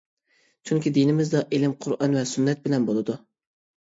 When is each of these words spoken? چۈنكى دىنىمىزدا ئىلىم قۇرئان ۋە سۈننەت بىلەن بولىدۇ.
چۈنكى 0.69 0.91
دىنىمىزدا 0.95 1.41
ئىلىم 1.57 1.75
قۇرئان 1.85 2.15
ۋە 2.21 2.23
سۈننەت 2.31 2.63
بىلەن 2.65 2.89
بولىدۇ. 2.89 3.17